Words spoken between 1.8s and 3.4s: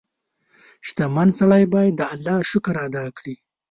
د الله شکر ادا کړي.